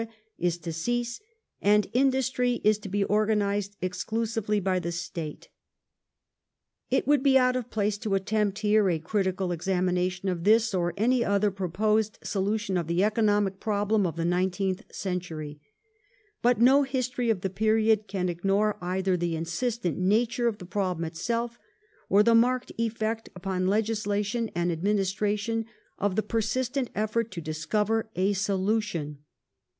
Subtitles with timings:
[0.39, 1.21] is to cease,
[1.61, 5.49] and industry is to be organized exclusively by the State.
[6.89, 10.95] It would be out of place to attempt here a critical examination of this or
[10.97, 15.59] any other proposed solution of the economic problem of the nineteenth century,
[16.41, 21.03] but no history of the period can ignore either the insistent nature of the problem
[21.05, 21.59] itself
[22.09, 25.67] or the marked effect upon legislation and administration
[25.99, 29.19] of the persistent effort to discover a solution.